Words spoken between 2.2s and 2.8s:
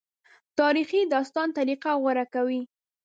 کوي.